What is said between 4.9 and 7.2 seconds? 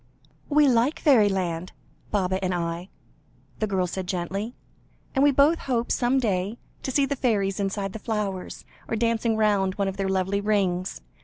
"and we both hope, some day, to see the